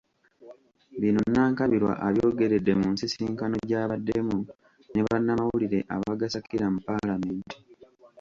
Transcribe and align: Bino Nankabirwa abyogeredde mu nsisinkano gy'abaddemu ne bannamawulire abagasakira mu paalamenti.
Bino 1.01 1.19
Nankabirwa 1.33 1.93
abyogeredde 2.07 2.71
mu 2.79 2.87
nsisinkano 2.93 3.55
gy'abaddemu 3.69 4.37
ne 4.91 5.01
bannamawulire 5.05 5.79
abagasakira 5.95 6.65
mu 6.73 6.79
paalamenti. 6.87 7.55